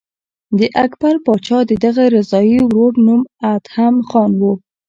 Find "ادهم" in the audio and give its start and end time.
3.55-3.95